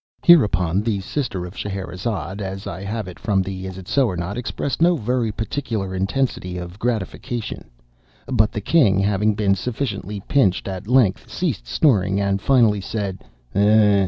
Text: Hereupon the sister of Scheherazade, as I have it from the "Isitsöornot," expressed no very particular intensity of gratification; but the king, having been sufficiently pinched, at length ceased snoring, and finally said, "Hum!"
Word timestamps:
Hereupon 0.23 0.81
the 0.81 0.99
sister 1.01 1.45
of 1.45 1.55
Scheherazade, 1.55 2.41
as 2.41 2.65
I 2.65 2.81
have 2.81 3.07
it 3.07 3.19
from 3.19 3.43
the 3.43 3.67
"Isitsöornot," 3.67 4.35
expressed 4.35 4.81
no 4.81 4.95
very 4.95 5.31
particular 5.31 5.93
intensity 5.93 6.57
of 6.57 6.79
gratification; 6.79 7.65
but 8.25 8.51
the 8.51 8.61
king, 8.61 8.97
having 8.97 9.35
been 9.35 9.53
sufficiently 9.53 10.19
pinched, 10.21 10.67
at 10.67 10.87
length 10.87 11.29
ceased 11.31 11.67
snoring, 11.67 12.19
and 12.19 12.41
finally 12.41 12.81
said, 12.81 13.23
"Hum!" 13.53 13.69